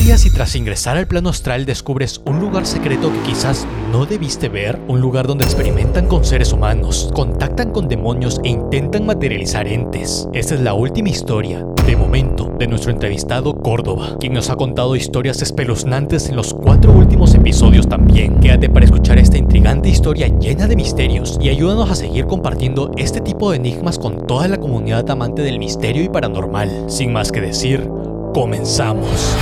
harías 0.00 0.22
si 0.22 0.30
tras 0.30 0.56
ingresar 0.56 0.96
al 0.96 1.06
plano 1.06 1.28
astral 1.28 1.66
descubres 1.66 2.22
un 2.24 2.40
lugar 2.40 2.64
secreto 2.64 3.12
que 3.12 3.30
quizás 3.30 3.66
no 3.92 4.06
debiste 4.06 4.48
ver? 4.48 4.80
Un 4.88 5.02
lugar 5.02 5.26
donde 5.26 5.44
experimentan 5.44 6.06
con 6.06 6.24
seres 6.24 6.54
humanos, 6.54 7.10
contactan 7.14 7.70
con 7.70 7.86
demonios 7.86 8.40
e 8.42 8.48
intentan 8.48 9.04
materializar 9.04 9.68
entes. 9.68 10.26
Esta 10.32 10.54
es 10.54 10.62
la 10.62 10.72
última 10.72 11.10
historia, 11.10 11.66
de 11.84 11.96
momento, 11.96 12.50
de 12.58 12.66
nuestro 12.66 12.90
entrevistado 12.90 13.54
Córdoba, 13.54 14.16
quien 14.18 14.32
nos 14.32 14.48
ha 14.48 14.56
contado 14.56 14.96
historias 14.96 15.42
espeluznantes 15.42 16.30
en 16.30 16.36
los 16.36 16.54
cuatro 16.54 16.92
últimos 16.92 17.34
episodios 17.34 17.86
también. 17.86 18.40
Quédate 18.40 18.70
para 18.70 18.86
escuchar 18.86 19.18
esta 19.18 19.36
intrigante 19.36 19.90
historia 19.90 20.28
llena 20.28 20.66
de 20.66 20.76
misterios 20.76 21.38
y 21.42 21.50
ayúdanos 21.50 21.90
a 21.90 21.94
seguir 21.94 22.24
compartiendo 22.24 22.90
este 22.96 23.20
tipo 23.20 23.50
de 23.50 23.58
enigmas 23.58 23.98
con 23.98 24.26
toda 24.26 24.48
la 24.48 24.56
comunidad 24.56 25.10
amante 25.10 25.42
del 25.42 25.58
misterio 25.58 26.02
y 26.02 26.08
paranormal. 26.08 26.86
Sin 26.88 27.12
más 27.12 27.30
que 27.30 27.42
decir, 27.42 27.86
comenzamos. 28.32 29.36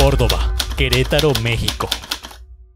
Córdoba, 0.00 0.54
Querétaro, 0.78 1.30
México. 1.42 1.86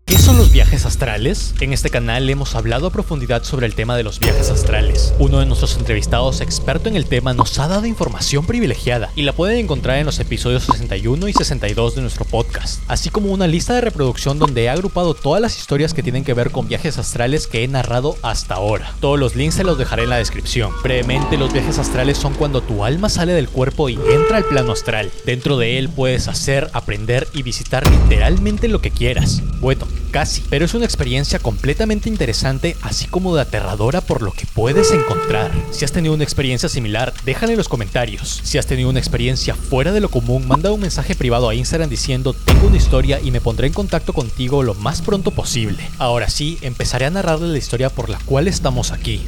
¿Qué 0.06 0.18
son 0.18 0.36
los 0.36 0.52
viajes 0.52 0.84
astrales? 0.84 1.54
En 1.60 1.72
este 1.72 1.88
canal 1.88 2.28
hemos 2.28 2.54
hablado 2.54 2.86
a 2.86 2.92
profundidad 2.92 3.42
sobre 3.42 3.64
el 3.64 3.74
tema 3.74 3.96
de 3.96 4.02
los 4.02 4.20
viajes 4.20 4.50
astrales. 4.50 5.14
Uno 5.18 5.40
de 5.40 5.46
nuestros 5.46 5.78
entrevistados 5.78 6.42
experto 6.42 6.90
en 6.90 6.96
el 6.96 7.06
tema 7.06 7.32
nos 7.32 7.58
ha 7.58 7.68
dado 7.68 7.86
información 7.86 8.46
privilegiada 8.46 9.10
y 9.16 9.22
la 9.22 9.32
pueden 9.32 9.58
encontrar 9.58 9.96
en 9.96 10.04
los 10.04 10.20
episodios 10.20 10.64
61 10.64 11.26
y 11.28 11.32
62 11.32 11.94
de 11.94 12.02
nuestro 12.02 12.26
podcast, 12.26 12.82
así 12.86 13.08
como 13.08 13.32
una 13.32 13.46
lista 13.46 13.74
de 13.74 13.80
reproducción 13.80 14.38
donde 14.38 14.64
he 14.64 14.68
agrupado 14.68 15.14
todas 15.14 15.40
las 15.40 15.58
historias 15.58 15.94
que 15.94 16.02
tienen 16.02 16.22
que 16.22 16.34
ver 16.34 16.50
con 16.50 16.68
viajes 16.68 16.98
astrales 16.98 17.46
que 17.46 17.64
he 17.64 17.68
narrado 17.68 18.18
hasta 18.20 18.56
ahora. 18.56 18.94
Todos 19.00 19.18
los 19.18 19.36
links 19.36 19.54
se 19.54 19.64
los 19.64 19.78
dejaré 19.78 20.02
en 20.02 20.10
la 20.10 20.18
descripción. 20.18 20.70
Brevemente, 20.82 21.38
los 21.38 21.52
viajes 21.52 21.78
astrales 21.78 22.18
son 22.18 22.34
cuando 22.34 22.60
tu 22.60 22.84
alma 22.84 23.08
sale 23.08 23.32
del 23.32 23.48
cuerpo 23.48 23.88
y 23.88 23.94
entra 23.94 24.36
al 24.36 24.44
plano 24.44 24.72
astral. 24.72 25.10
Dentro 25.24 25.56
de 25.56 25.78
él 25.78 25.88
puedes 25.88 26.28
hacer, 26.28 26.70
aprender 26.74 27.26
y 27.32 27.42
visitar 27.42 27.90
literalmente 27.90 28.68
lo 28.68 28.82
que 28.82 28.90
quieras. 28.90 29.40
Bueno, 29.60 29.86
casi, 30.14 30.44
pero 30.48 30.64
es 30.64 30.74
una 30.74 30.84
experiencia 30.84 31.40
completamente 31.40 32.08
interesante 32.08 32.76
así 32.82 33.08
como 33.08 33.34
de 33.34 33.42
aterradora 33.42 34.00
por 34.00 34.22
lo 34.22 34.30
que 34.30 34.46
puedes 34.46 34.92
encontrar. 34.92 35.50
Si 35.72 35.84
has 35.84 35.90
tenido 35.90 36.14
una 36.14 36.22
experiencia 36.22 36.68
similar, 36.68 37.12
déjala 37.24 37.50
en 37.50 37.58
los 37.58 37.68
comentarios. 37.68 38.40
Si 38.44 38.56
has 38.56 38.66
tenido 38.68 38.90
una 38.90 39.00
experiencia 39.00 39.56
fuera 39.56 39.90
de 39.90 39.98
lo 39.98 40.08
común, 40.08 40.46
manda 40.46 40.70
un 40.70 40.82
mensaje 40.82 41.16
privado 41.16 41.48
a 41.48 41.54
Instagram 41.56 41.90
diciendo 41.90 42.32
tengo 42.32 42.68
una 42.68 42.76
historia 42.76 43.20
y 43.20 43.32
me 43.32 43.40
pondré 43.40 43.66
en 43.66 43.72
contacto 43.72 44.12
contigo 44.12 44.62
lo 44.62 44.74
más 44.74 45.02
pronto 45.02 45.32
posible. 45.32 45.90
Ahora 45.98 46.30
sí, 46.30 46.58
empezaré 46.60 47.06
a 47.06 47.10
narrarle 47.10 47.48
la 47.48 47.58
historia 47.58 47.90
por 47.90 48.08
la 48.08 48.20
cual 48.20 48.46
estamos 48.46 48.92
aquí. 48.92 49.24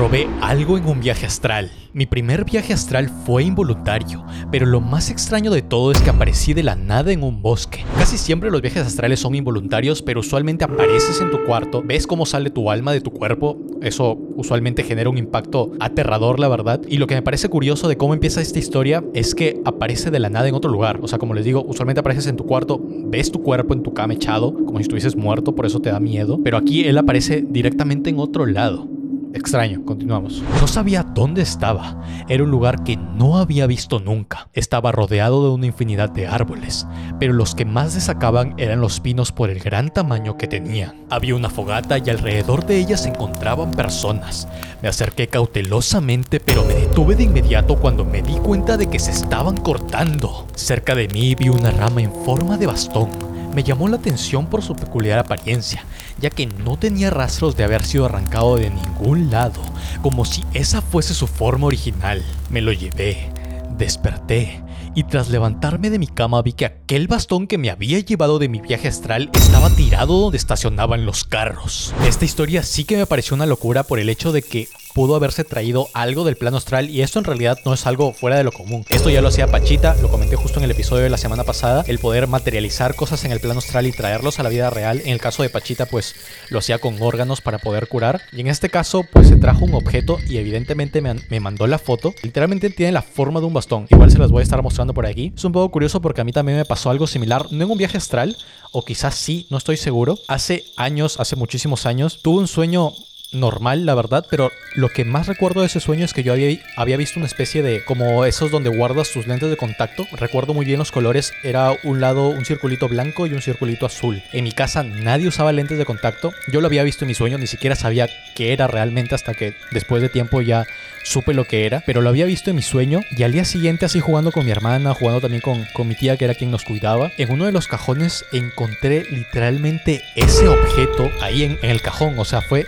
Robé 0.00 0.26
algo 0.40 0.78
en 0.78 0.86
un 0.86 0.98
viaje 0.98 1.26
astral. 1.26 1.70
Mi 1.92 2.06
primer 2.06 2.46
viaje 2.46 2.72
astral 2.72 3.10
fue 3.10 3.44
involuntario, 3.44 4.24
pero 4.50 4.64
lo 4.64 4.80
más 4.80 5.10
extraño 5.10 5.50
de 5.50 5.60
todo 5.60 5.92
es 5.92 6.00
que 6.00 6.08
aparecí 6.08 6.54
de 6.54 6.62
la 6.62 6.74
nada 6.74 7.12
en 7.12 7.22
un 7.22 7.42
bosque. 7.42 7.84
Casi 7.98 8.16
siempre 8.16 8.50
los 8.50 8.62
viajes 8.62 8.86
astrales 8.86 9.20
son 9.20 9.34
involuntarios, 9.34 10.00
pero 10.00 10.20
usualmente 10.20 10.64
apareces 10.64 11.20
en 11.20 11.30
tu 11.30 11.44
cuarto, 11.44 11.82
ves 11.84 12.06
cómo 12.06 12.24
sale 12.24 12.48
tu 12.48 12.70
alma 12.70 12.94
de 12.94 13.02
tu 13.02 13.10
cuerpo, 13.10 13.58
eso 13.82 14.16
usualmente 14.36 14.84
genera 14.84 15.10
un 15.10 15.18
impacto 15.18 15.72
aterrador, 15.80 16.40
la 16.40 16.48
verdad. 16.48 16.80
Y 16.88 16.96
lo 16.96 17.06
que 17.06 17.16
me 17.16 17.20
parece 17.20 17.50
curioso 17.50 17.86
de 17.86 17.98
cómo 17.98 18.14
empieza 18.14 18.40
esta 18.40 18.58
historia 18.58 19.04
es 19.12 19.34
que 19.34 19.60
aparece 19.66 20.10
de 20.10 20.18
la 20.18 20.30
nada 20.30 20.48
en 20.48 20.54
otro 20.54 20.70
lugar. 20.70 21.00
O 21.02 21.08
sea, 21.08 21.18
como 21.18 21.34
les 21.34 21.44
digo, 21.44 21.62
usualmente 21.68 22.00
apareces 22.00 22.26
en 22.26 22.38
tu 22.38 22.46
cuarto, 22.46 22.80
ves 22.82 23.30
tu 23.30 23.42
cuerpo 23.42 23.74
en 23.74 23.82
tu 23.82 23.92
cama 23.92 24.14
echado, 24.14 24.54
como 24.64 24.78
si 24.78 24.82
estuvieses 24.84 25.14
muerto, 25.14 25.54
por 25.54 25.66
eso 25.66 25.80
te 25.80 25.90
da 25.90 26.00
miedo. 26.00 26.40
Pero 26.42 26.56
aquí 26.56 26.84
él 26.84 26.96
aparece 26.96 27.44
directamente 27.46 28.08
en 28.08 28.18
otro 28.18 28.46
lado. 28.46 28.99
Extraño, 29.32 29.84
continuamos. 29.84 30.42
No 30.60 30.66
sabía 30.66 31.04
dónde 31.04 31.42
estaba. 31.42 32.02
Era 32.28 32.42
un 32.42 32.50
lugar 32.50 32.82
que 32.82 32.96
no 32.96 33.38
había 33.38 33.68
visto 33.68 34.00
nunca. 34.00 34.48
Estaba 34.54 34.90
rodeado 34.90 35.44
de 35.44 35.54
una 35.54 35.66
infinidad 35.66 36.10
de 36.10 36.26
árboles, 36.26 36.86
pero 37.20 37.32
los 37.32 37.54
que 37.54 37.64
más 37.64 37.94
destacaban 37.94 38.54
eran 38.58 38.80
los 38.80 38.98
pinos 38.98 39.30
por 39.30 39.50
el 39.50 39.60
gran 39.60 39.90
tamaño 39.90 40.36
que 40.36 40.48
tenían. 40.48 41.06
Había 41.10 41.36
una 41.36 41.48
fogata 41.48 41.98
y 41.98 42.10
alrededor 42.10 42.66
de 42.66 42.78
ella 42.78 42.96
se 42.96 43.10
encontraban 43.10 43.70
personas. 43.70 44.48
Me 44.82 44.88
acerqué 44.88 45.28
cautelosamente, 45.28 46.40
pero 46.40 46.64
me 46.64 46.74
detuve 46.74 47.14
de 47.14 47.24
inmediato 47.24 47.76
cuando 47.76 48.04
me 48.04 48.22
di 48.22 48.34
cuenta 48.34 48.76
de 48.76 48.88
que 48.88 48.98
se 48.98 49.12
estaban 49.12 49.56
cortando. 49.56 50.48
Cerca 50.56 50.96
de 50.96 51.06
mí 51.06 51.36
vi 51.36 51.50
una 51.50 51.70
rama 51.70 52.02
en 52.02 52.12
forma 52.24 52.58
de 52.58 52.66
bastón 52.66 53.29
me 53.54 53.62
llamó 53.62 53.88
la 53.88 53.96
atención 53.96 54.46
por 54.46 54.62
su 54.62 54.74
peculiar 54.74 55.18
apariencia, 55.18 55.84
ya 56.20 56.30
que 56.30 56.46
no 56.46 56.78
tenía 56.78 57.10
rastros 57.10 57.56
de 57.56 57.64
haber 57.64 57.84
sido 57.84 58.06
arrancado 58.06 58.56
de 58.56 58.70
ningún 58.70 59.30
lado, 59.30 59.60
como 60.02 60.24
si 60.24 60.44
esa 60.54 60.82
fuese 60.82 61.14
su 61.14 61.26
forma 61.26 61.66
original. 61.66 62.24
Me 62.48 62.60
lo 62.60 62.72
llevé, 62.72 63.30
desperté 63.76 64.62
y 64.94 65.04
tras 65.04 65.28
levantarme 65.28 65.90
de 65.90 65.98
mi 65.98 66.06
cama 66.06 66.42
vi 66.42 66.52
que 66.52 66.64
aquel 66.64 67.06
bastón 67.06 67.46
que 67.46 67.58
me 67.58 67.70
había 67.70 68.00
llevado 68.00 68.38
de 68.38 68.48
mi 68.48 68.60
viaje 68.60 68.88
astral 68.88 69.30
estaba 69.32 69.70
tirado 69.70 70.18
donde 70.18 70.36
estacionaban 70.36 71.06
los 71.06 71.24
carros. 71.24 71.94
Esta 72.06 72.24
historia 72.24 72.62
sí 72.62 72.84
que 72.84 72.96
me 72.96 73.06
pareció 73.06 73.34
una 73.34 73.46
locura 73.46 73.84
por 73.84 73.98
el 73.98 74.08
hecho 74.08 74.32
de 74.32 74.42
que 74.42 74.68
pudo 74.94 75.16
haberse 75.16 75.44
traído 75.44 75.88
algo 75.94 76.24
del 76.24 76.36
plano 76.36 76.56
astral 76.56 76.90
y 76.90 77.02
esto 77.02 77.18
en 77.18 77.24
realidad 77.24 77.58
no 77.64 77.74
es 77.74 77.86
algo 77.86 78.12
fuera 78.12 78.36
de 78.36 78.44
lo 78.44 78.52
común. 78.52 78.84
Esto 78.88 79.10
ya 79.10 79.20
lo 79.20 79.28
hacía 79.28 79.46
Pachita, 79.46 79.96
lo 80.00 80.10
comenté 80.10 80.36
justo 80.36 80.58
en 80.58 80.64
el 80.64 80.70
episodio 80.70 81.04
de 81.04 81.10
la 81.10 81.16
semana 81.16 81.44
pasada, 81.44 81.84
el 81.86 81.98
poder 81.98 82.26
materializar 82.26 82.94
cosas 82.94 83.24
en 83.24 83.32
el 83.32 83.40
plano 83.40 83.58
astral 83.58 83.86
y 83.86 83.92
traerlos 83.92 84.38
a 84.38 84.42
la 84.42 84.48
vida 84.48 84.70
real. 84.70 85.00
En 85.04 85.12
el 85.12 85.20
caso 85.20 85.42
de 85.42 85.50
Pachita 85.50 85.86
pues 85.86 86.14
lo 86.48 86.58
hacía 86.58 86.78
con 86.78 87.00
órganos 87.00 87.40
para 87.40 87.58
poder 87.58 87.88
curar 87.88 88.20
y 88.32 88.40
en 88.40 88.48
este 88.48 88.70
caso 88.70 89.04
pues 89.12 89.28
se 89.28 89.36
trajo 89.36 89.64
un 89.64 89.74
objeto 89.74 90.18
y 90.28 90.38
evidentemente 90.38 91.00
me, 91.00 91.14
me 91.28 91.40
mandó 91.40 91.66
la 91.66 91.78
foto. 91.78 92.14
Literalmente 92.22 92.70
tiene 92.70 92.92
la 92.92 93.02
forma 93.02 93.40
de 93.40 93.46
un 93.46 93.54
bastón, 93.54 93.86
igual 93.90 94.10
se 94.10 94.18
las 94.18 94.30
voy 94.30 94.40
a 94.40 94.44
estar 94.44 94.62
mostrando 94.62 94.94
por 94.94 95.06
aquí. 95.06 95.32
Es 95.36 95.44
un 95.44 95.52
poco 95.52 95.70
curioso 95.70 96.00
porque 96.00 96.20
a 96.20 96.24
mí 96.24 96.32
también 96.32 96.58
me 96.58 96.64
pasó 96.64 96.90
algo 96.90 97.06
similar, 97.06 97.46
no 97.50 97.64
en 97.64 97.70
un 97.70 97.78
viaje 97.78 97.96
astral, 97.96 98.36
o 98.72 98.84
quizás 98.84 99.14
sí, 99.14 99.46
no 99.50 99.58
estoy 99.58 99.76
seguro. 99.76 100.18
Hace 100.28 100.64
años, 100.76 101.18
hace 101.18 101.36
muchísimos 101.36 101.86
años, 101.86 102.20
tuve 102.22 102.38
un 102.38 102.48
sueño 102.48 102.92
normal, 103.32 103.86
la 103.86 103.94
verdad, 103.94 104.26
pero 104.28 104.50
lo 104.74 104.88
que 104.88 105.04
más 105.04 105.26
recuerdo 105.26 105.60
de 105.60 105.66
ese 105.66 105.80
sueño 105.80 106.04
es 106.04 106.12
que 106.12 106.22
yo 106.22 106.32
había, 106.32 106.58
había, 106.76 106.96
visto 106.96 107.18
una 107.18 107.26
especie 107.26 107.62
de 107.62 107.84
como 107.84 108.24
esos 108.24 108.50
donde 108.50 108.70
guardas 108.70 109.10
tus 109.10 109.26
lentes 109.26 109.50
de 109.50 109.56
contacto. 109.56 110.06
Recuerdo 110.12 110.54
muy 110.54 110.66
bien 110.66 110.78
los 110.78 110.92
colores, 110.92 111.32
era 111.42 111.76
un 111.84 112.00
lado 112.00 112.28
un 112.28 112.44
circulito 112.44 112.88
blanco 112.88 113.26
y 113.26 113.32
un 113.32 113.42
circulito 113.42 113.86
azul. 113.86 114.22
En 114.32 114.44
mi 114.44 114.52
casa 114.52 114.82
nadie 114.82 115.28
usaba 115.28 115.52
lentes 115.52 115.78
de 115.78 115.84
contacto, 115.84 116.32
yo 116.52 116.60
lo 116.60 116.66
había 116.66 116.82
visto 116.82 117.04
en 117.04 117.08
mi 117.08 117.14
sueño, 117.14 117.38
ni 117.38 117.46
siquiera 117.46 117.76
sabía 117.76 118.08
qué 118.34 118.52
era 118.52 118.66
realmente 118.66 119.14
hasta 119.14 119.34
que 119.34 119.54
después 119.70 120.02
de 120.02 120.08
tiempo 120.08 120.40
ya 120.40 120.66
supe 121.04 121.34
lo 121.34 121.44
que 121.44 121.66
era, 121.66 121.82
pero 121.86 122.00
lo 122.00 122.10
había 122.10 122.26
visto 122.26 122.50
en 122.50 122.56
mi 122.56 122.62
sueño 122.62 123.00
y 123.10 123.22
al 123.22 123.32
día 123.32 123.44
siguiente 123.44 123.86
así 123.86 124.00
jugando 124.00 124.32
con 124.32 124.44
mi 124.44 124.50
hermana, 124.50 124.94
jugando 124.94 125.20
también 125.20 125.40
con, 125.40 125.64
con 125.72 125.88
mi 125.88 125.94
tía 125.94 126.16
que 126.16 126.24
era 126.24 126.34
quien 126.34 126.50
nos 126.50 126.64
cuidaba, 126.64 127.10
en 127.16 127.30
uno 127.30 127.46
de 127.46 127.52
los 127.52 127.68
cajones 127.68 128.24
encontré 128.32 129.04
literalmente 129.10 130.02
ese 130.14 130.48
objeto 130.48 131.10
ahí 131.20 131.44
en, 131.44 131.58
en 131.62 131.70
el 131.70 131.80
cajón, 131.80 132.18
o 132.18 132.24
sea, 132.24 132.42
fue 132.42 132.66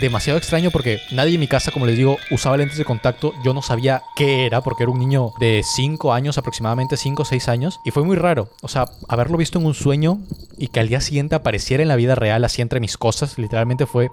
demasiado 0.00 0.38
extraño 0.38 0.70
porque 0.70 1.00
nadie 1.12 1.34
en 1.34 1.40
mi 1.40 1.48
casa, 1.48 1.70
como 1.70 1.86
les 1.86 1.96
digo, 1.96 2.18
usaba 2.30 2.56
lentes 2.56 2.78
de 2.78 2.84
contacto. 2.84 3.32
Yo 3.44 3.54
no 3.54 3.62
sabía 3.62 4.02
qué 4.16 4.46
era 4.46 4.60
porque 4.60 4.82
era 4.82 4.92
un 4.92 4.98
niño 4.98 5.32
de 5.38 5.62
5 5.64 6.12
años, 6.12 6.38
aproximadamente 6.38 6.96
5 6.96 7.22
o 7.22 7.24
6 7.24 7.48
años. 7.48 7.80
Y 7.84 7.90
fue 7.90 8.04
muy 8.04 8.16
raro. 8.16 8.48
O 8.62 8.68
sea, 8.68 8.86
haberlo 9.08 9.36
visto 9.36 9.58
en 9.58 9.66
un 9.66 9.74
sueño 9.74 10.18
y 10.58 10.68
que 10.68 10.80
al 10.80 10.88
día 10.88 11.00
siguiente 11.00 11.34
apareciera 11.34 11.82
en 11.82 11.88
la 11.88 11.96
vida 11.96 12.14
real 12.14 12.44
así 12.44 12.62
entre 12.62 12.80
mis 12.80 12.96
cosas, 12.96 13.38
literalmente 13.38 13.86
fue 13.86 14.10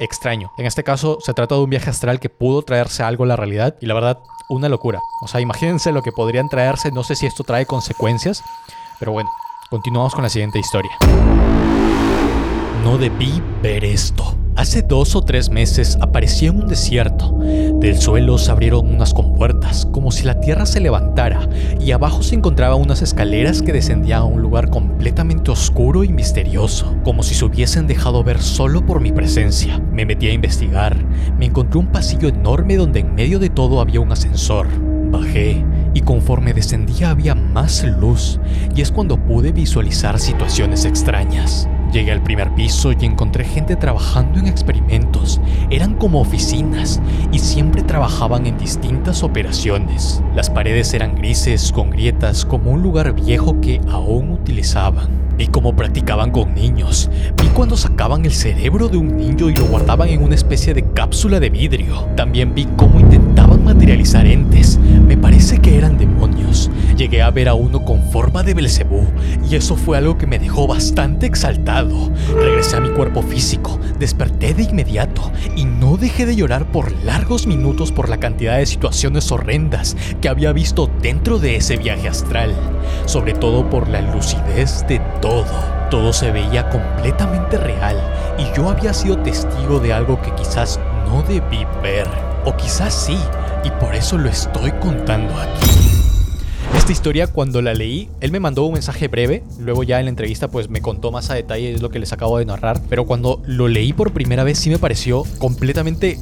extraño. 0.00 0.52
En 0.58 0.66
este 0.66 0.84
caso 0.84 1.18
se 1.20 1.34
trata 1.34 1.54
de 1.54 1.62
un 1.62 1.70
viaje 1.70 1.90
astral 1.90 2.20
que 2.20 2.28
pudo 2.28 2.62
traerse 2.62 3.02
algo 3.02 3.24
a 3.24 3.28
la 3.28 3.36
realidad 3.36 3.76
y 3.80 3.86
la 3.86 3.94
verdad, 3.94 4.18
una 4.48 4.68
locura. 4.68 5.00
O 5.22 5.28
sea, 5.28 5.40
imagínense 5.40 5.92
lo 5.92 6.02
que 6.02 6.12
podrían 6.12 6.48
traerse. 6.48 6.90
No 6.90 7.04
sé 7.04 7.16
si 7.16 7.26
esto 7.26 7.44
trae 7.44 7.66
consecuencias, 7.66 8.42
pero 8.98 9.12
bueno, 9.12 9.30
continuamos 9.70 10.14
con 10.14 10.22
la 10.22 10.30
siguiente 10.30 10.58
historia. 10.58 10.92
No 12.82 12.98
debí 12.98 13.42
ver 13.62 13.84
esto. 13.84 14.36
Hace 14.56 14.82
dos 14.82 15.16
o 15.16 15.22
tres 15.22 15.50
meses 15.50 15.98
apareció 16.00 16.52
en 16.52 16.60
un 16.60 16.68
desierto. 16.68 17.36
Del 17.80 17.98
suelo 17.98 18.38
se 18.38 18.52
abrieron 18.52 18.86
unas 18.86 19.12
compuertas, 19.12 19.84
como 19.84 20.12
si 20.12 20.22
la 20.22 20.38
tierra 20.38 20.64
se 20.64 20.78
levantara, 20.78 21.48
y 21.80 21.90
abajo 21.90 22.22
se 22.22 22.36
encontraban 22.36 22.80
unas 22.80 23.02
escaleras 23.02 23.62
que 23.62 23.72
descendían 23.72 24.20
a 24.20 24.24
un 24.24 24.40
lugar 24.40 24.70
completamente 24.70 25.50
oscuro 25.50 26.04
y 26.04 26.08
misterioso, 26.08 26.96
como 27.02 27.24
si 27.24 27.34
se 27.34 27.44
hubiesen 27.44 27.88
dejado 27.88 28.22
ver 28.22 28.40
solo 28.40 28.86
por 28.86 29.00
mi 29.00 29.10
presencia. 29.10 29.80
Me 29.90 30.06
metí 30.06 30.28
a 30.28 30.32
investigar. 30.32 30.96
Me 31.36 31.46
encontré 31.46 31.80
un 31.80 31.88
pasillo 31.88 32.28
enorme 32.28 32.76
donde 32.76 33.00
en 33.00 33.12
medio 33.12 33.40
de 33.40 33.50
todo 33.50 33.80
había 33.80 34.00
un 34.00 34.12
ascensor. 34.12 34.68
Bajé 35.10 35.64
y 35.94 36.00
conforme 36.02 36.54
descendía 36.54 37.10
había 37.10 37.34
más 37.34 37.84
luz, 37.84 38.38
y 38.74 38.82
es 38.82 38.92
cuando 38.92 39.16
pude 39.16 39.50
visualizar 39.50 40.20
situaciones 40.20 40.84
extrañas. 40.84 41.68
Llegué 41.94 42.10
al 42.10 42.24
primer 42.24 42.52
piso 42.56 42.90
y 42.90 43.04
encontré 43.04 43.44
gente 43.44 43.76
trabajando 43.76 44.40
en 44.40 44.48
experimentos. 44.48 45.40
Eran 45.70 45.94
como 45.94 46.20
oficinas 46.20 47.00
y 47.30 47.38
siempre 47.38 47.84
trabajaban 47.84 48.46
en 48.46 48.58
distintas 48.58 49.22
operaciones. 49.22 50.20
Las 50.34 50.50
paredes 50.50 50.92
eran 50.92 51.14
grises 51.14 51.70
con 51.70 51.90
grietas 51.90 52.44
como 52.44 52.72
un 52.72 52.82
lugar 52.82 53.12
viejo 53.12 53.60
que 53.60 53.80
aún 53.88 54.32
utilizaban. 54.32 55.08
Vi 55.38 55.46
cómo 55.46 55.76
practicaban 55.76 56.32
con 56.32 56.52
niños. 56.52 57.12
Vi 57.40 57.46
cuando 57.50 57.76
sacaban 57.76 58.24
el 58.24 58.32
cerebro 58.32 58.88
de 58.88 58.96
un 58.96 59.16
niño 59.16 59.48
y 59.48 59.54
lo 59.54 59.66
guardaban 59.66 60.08
en 60.08 60.24
una 60.24 60.34
especie 60.34 60.74
de 60.74 60.82
cápsula 60.94 61.38
de 61.38 61.50
vidrio. 61.50 62.08
También 62.16 62.56
vi 62.56 62.66
cómo 62.76 62.98
intentaban 62.98 63.23
materializar 63.74 64.26
entes. 64.26 64.78
Me 64.78 65.16
parece 65.16 65.58
que 65.58 65.76
eran 65.76 65.98
demonios. 65.98 66.70
Llegué 66.96 67.22
a 67.22 67.30
ver 67.30 67.48
a 67.48 67.54
uno 67.54 67.84
con 67.84 68.02
forma 68.02 68.42
de 68.42 68.54
Belcebú 68.54 69.04
y 69.50 69.56
eso 69.56 69.76
fue 69.76 69.98
algo 69.98 70.16
que 70.16 70.26
me 70.26 70.38
dejó 70.38 70.66
bastante 70.66 71.26
exaltado. 71.26 72.10
Regresé 72.36 72.76
a 72.76 72.80
mi 72.80 72.90
cuerpo 72.90 73.20
físico, 73.22 73.80
desperté 73.98 74.54
de 74.54 74.62
inmediato 74.62 75.32
y 75.56 75.64
no 75.64 75.96
dejé 75.96 76.24
de 76.24 76.36
llorar 76.36 76.70
por 76.70 76.92
largos 77.04 77.46
minutos 77.46 77.90
por 77.90 78.08
la 78.08 78.18
cantidad 78.18 78.58
de 78.58 78.66
situaciones 78.66 79.30
horrendas 79.32 79.96
que 80.20 80.28
había 80.28 80.52
visto 80.52 80.88
dentro 81.02 81.38
de 81.38 81.56
ese 81.56 81.76
viaje 81.76 82.08
astral, 82.08 82.54
sobre 83.06 83.32
todo 83.32 83.68
por 83.68 83.88
la 83.88 84.00
lucidez 84.00 84.86
de 84.86 85.00
todo. 85.20 85.74
Todo 85.90 86.12
se 86.12 86.30
veía 86.30 86.70
completamente 86.70 87.58
real 87.58 87.96
y 88.38 88.56
yo 88.56 88.70
había 88.70 88.94
sido 88.94 89.18
testigo 89.18 89.80
de 89.80 89.92
algo 89.92 90.20
que 90.22 90.34
quizás 90.34 90.80
no 91.06 91.22
debí 91.22 91.66
ver, 91.82 92.08
o 92.44 92.56
quizás 92.56 92.94
sí, 92.94 93.18
y 93.64 93.70
por 93.70 93.94
eso 93.94 94.18
lo 94.18 94.28
estoy 94.28 94.72
contando 94.72 95.34
aquí. 95.34 95.70
Esta 96.76 96.92
historia 96.92 97.26
cuando 97.26 97.62
la 97.62 97.72
leí, 97.72 98.08
él 98.20 98.32
me 98.32 98.40
mandó 98.40 98.64
un 98.64 98.74
mensaje 98.74 99.08
breve, 99.08 99.42
luego 99.58 99.84
ya 99.84 100.00
en 100.00 100.06
la 100.06 100.10
entrevista 100.10 100.48
pues 100.48 100.68
me 100.68 100.82
contó 100.82 101.12
más 101.12 101.30
a 101.30 101.34
detalle 101.34 101.78
lo 101.78 101.90
que 101.90 101.98
les 101.98 102.12
acabo 102.12 102.38
de 102.38 102.44
narrar, 102.44 102.80
pero 102.88 103.06
cuando 103.06 103.40
lo 103.46 103.68
leí 103.68 103.92
por 103.92 104.12
primera 104.12 104.44
vez 104.44 104.58
sí 104.58 104.70
me 104.70 104.78
pareció 104.78 105.24
completamente 105.38 106.18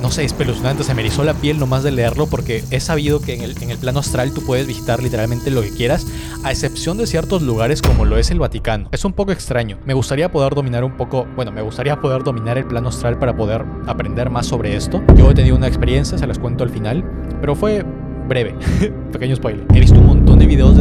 no 0.00 0.10
sé, 0.10 0.24
espeluznante, 0.24 0.84
se 0.84 0.94
me 0.94 1.02
erizó 1.02 1.24
la 1.24 1.34
piel 1.34 1.58
nomás 1.58 1.82
de 1.82 1.90
leerlo 1.90 2.26
porque 2.26 2.62
he 2.70 2.80
sabido 2.80 3.20
que 3.20 3.34
en 3.34 3.42
el, 3.42 3.60
en 3.62 3.70
el 3.70 3.78
plano 3.78 4.00
astral 4.00 4.32
tú 4.32 4.44
puedes 4.44 4.66
visitar 4.66 5.02
literalmente 5.02 5.50
lo 5.50 5.62
que 5.62 5.70
quieras, 5.70 6.06
a 6.44 6.50
excepción 6.50 6.98
de 6.98 7.06
ciertos 7.06 7.42
lugares 7.42 7.82
como 7.96 8.04
lo 8.04 8.18
es 8.18 8.30
el 8.30 8.38
Vaticano. 8.38 8.90
Es 8.92 9.06
un 9.06 9.14
poco 9.14 9.32
extraño. 9.32 9.78
Me 9.86 9.94
gustaría 9.94 10.30
poder 10.30 10.54
dominar 10.54 10.84
un 10.84 10.98
poco, 10.98 11.26
bueno, 11.34 11.50
me 11.50 11.62
gustaría 11.62 11.98
poder 11.98 12.22
dominar 12.22 12.58
el 12.58 12.66
plano 12.66 12.90
astral 12.90 13.18
para 13.18 13.34
poder 13.34 13.64
aprender 13.86 14.28
más 14.28 14.44
sobre 14.46 14.76
esto. 14.76 15.02
Yo 15.16 15.30
he 15.30 15.34
tenido 15.34 15.56
una 15.56 15.66
experiencia, 15.66 16.18
se 16.18 16.26
las 16.26 16.38
cuento 16.38 16.62
al 16.62 16.68
final, 16.68 17.02
pero 17.40 17.54
fue 17.54 17.86
breve, 18.28 18.54
pequeño 19.12 19.34
spoiler. 19.36 19.64
He 19.72 19.80
visto 19.80 19.98
un 19.98 20.08
montón 20.08 20.38
de 20.38 20.46
videos 20.46 20.75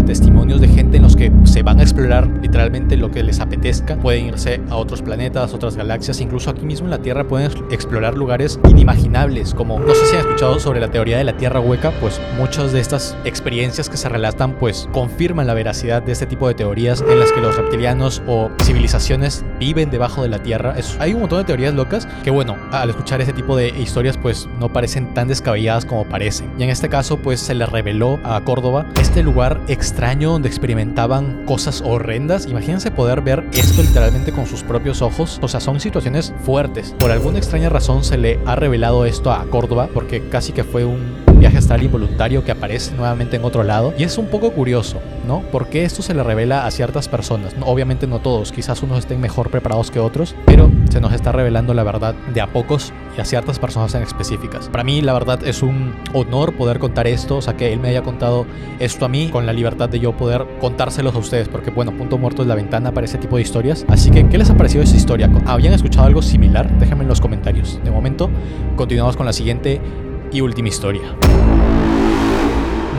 explorar 1.96 2.28
literalmente 2.42 2.98
lo 2.98 3.10
que 3.10 3.24
les 3.24 3.40
apetezca. 3.40 3.96
Pueden 3.96 4.26
irse 4.26 4.60
a 4.70 4.76
otros 4.76 5.02
planetas, 5.02 5.54
otras 5.54 5.78
galaxias, 5.78 6.20
incluso 6.20 6.50
aquí 6.50 6.66
mismo 6.66 6.88
en 6.88 6.92
la 6.92 6.98
Tierra 6.98 7.26
pueden 7.26 7.50
explorar 7.72 8.16
lugares 8.16 8.60
inimaginables, 8.68 9.54
como 9.54 9.80
no 9.80 9.96
sé 9.96 10.06
si 10.08 10.16
han 10.18 10.26
escuchado 10.26 10.60
sobre 10.60 10.82
la 10.82 10.92
teoría 10.92 11.18
de 11.18 11.24
la 11.24 11.38
Tierra 11.38 11.62
hueca, 11.62 11.94
pues 12.02 12.20
muchas 12.38 12.74
de 12.74 12.82
estas 12.82 13.16
experiencias 13.24 13.90
que 13.90 13.96
se 13.96 14.10
relatan 14.10 14.58
pues 14.60 14.90
confirman 14.92 15.48
la 15.48 15.54
veracidad 15.54 16.04
de 16.04 16.12
este 16.12 16.26
tipo 16.26 16.50
de 16.50 16.56
teorías 16.56 17.02
en 17.10 17.18
las 17.18 17.32
que 17.32 17.40
los 17.40 17.56
reptilianos 17.56 18.22
o 18.28 18.50
civilizaciones 18.62 19.46
viven 19.58 19.90
debajo 19.90 20.22
de 20.22 20.28
la 20.28 20.40
Tierra. 20.40 20.76
hay 21.00 21.14
un 21.14 21.22
montón 21.22 21.40
de 21.40 21.46
teorías 21.46 21.74
locas 21.74 22.10
que 22.26 22.30
bueno, 22.30 22.58
al 22.74 22.90
escuchar 22.90 23.22
ese 23.22 23.32
tipo 23.32 23.56
de 23.56 23.70
historias 23.70 24.18
pues 24.18 24.50
no 24.60 24.68
parecen 24.68 25.14
tan 25.14 25.30
descabelladas 25.30 25.86
como 25.86 26.04
parecen. 26.04 26.52
Y 26.60 26.64
en 26.64 26.72
este 26.72 26.90
caso 26.90 27.16
pues 27.16 27.40
se 27.40 27.56
le 27.56 27.66
reveló 27.66 28.20
a 28.26 28.42
Córdoba 28.42 28.86
este 29.00 29.24
lugar 29.24 29.62
extraño 29.70 30.32
donde 30.32 30.50
experimentaban 30.50 31.46
cosas 31.46 31.85
horrendas. 31.86 32.48
Imagínense 32.48 32.92
poder 32.92 33.22
ver 33.22 33.46
esto 33.54 33.82
literalmente 33.82 34.32
con 34.32 34.46
sus 34.46 34.64
propios 34.64 35.02
ojos. 35.02 35.40
O 35.42 35.48
sea, 35.48 35.60
son 35.60 35.80
situaciones 35.80 36.34
fuertes. 36.44 36.96
Por 37.00 37.12
alguna 37.12 37.38
extraña 37.38 37.70
razón 37.70 38.04
se 38.04 38.18
le 38.18 38.40
ha 38.46 38.56
revelado 38.56 39.06
esto 39.06 39.32
a 39.32 39.46
Córdoba 39.46 39.90
porque 39.94 40.28
casi 40.30 40.52
que 40.52 40.64
fue 40.64 40.86
un 40.86 41.24
viaje 41.40 41.58
astral 41.58 41.84
involuntario 41.84 42.44
que 42.44 42.52
aparece 42.52 42.96
nuevamente 42.96 43.36
en 43.36 43.46
otro 43.46 43.64
lado. 43.64 43.94
Y 43.98 44.04
es 44.04 44.18
un 44.18 44.28
poco 44.28 44.52
curioso, 44.52 45.00
¿no? 45.28 45.44
Porque 45.52 45.84
esto 45.84 46.02
se 46.02 46.14
le 46.14 46.24
revela 46.24 46.66
a 46.66 46.72
ciertas 46.72 47.08
personas. 47.08 47.56
Obviamente 47.62 48.08
no 48.08 48.20
todos, 48.20 48.52
quizás 48.52 48.82
unos 48.84 49.00
estén 49.00 49.20
mejor 49.20 49.50
preparados 49.50 49.92
que 49.92 50.00
otros, 50.00 50.36
pero 50.46 50.70
se 50.90 51.02
nos 51.02 51.14
está 51.14 51.32
revelando 51.32 51.74
la 51.74 51.84
verdad 51.84 52.16
de 52.34 52.42
a 52.42 52.48
pocos 52.48 52.94
y 53.18 53.22
a 53.22 53.26
ciertas 53.26 53.60
personas 53.60 53.94
en 53.96 54.04
específicas. 54.04 54.70
Para 54.70 54.84
mí, 54.84 55.02
la 55.02 55.14
verdad, 55.14 55.40
es 55.46 55.62
un 55.62 55.94
honor 56.14 56.56
poder 56.56 56.80
contar 56.80 57.08
esto, 57.08 57.38
o 57.38 57.42
sea, 57.42 57.56
que 57.56 57.72
él 57.74 57.80
me 57.80 57.90
haya 57.90 58.02
contado 58.02 58.46
esto 58.80 59.06
a 59.06 59.10
mí, 59.10 59.30
con 59.30 59.46
la 59.46 59.54
libertad 59.54 59.90
de 59.90 60.00
yo 60.00 60.16
poder 60.16 60.46
contárselos 60.60 61.16
a 61.16 61.18
ustedes, 61.18 61.48
porque 61.48 61.72
bueno, 61.72 61.92
punto 61.98 62.18
muerto 62.18 62.42
es 62.42 62.48
la 62.48 62.56
ventana 62.56 62.94
para 62.94 63.06
ese 63.06 63.18
tipo 63.18 63.36
de 63.38 63.42
historias. 63.42 63.86
Así 63.88 64.12
que, 64.12 64.28
¿qué 64.28 64.38
les 64.38 64.50
ha 64.50 64.58
parecido 64.58 64.84
esa 64.84 64.96
historia? 64.96 65.30
¿Habían 65.46 65.74
escuchado 65.74 66.08
algo 66.08 66.22
similar? 66.22 66.70
Déjenme 66.80 67.04
en 67.04 67.10
los 67.10 67.22
comentarios. 67.22 67.80
De 67.84 67.92
momento, 67.92 68.30
continuamos 68.76 69.16
con 69.16 69.26
la 69.26 69.34
siguiente 69.34 69.82
y 70.32 70.42
última 70.42 70.68
historia. 70.68 71.04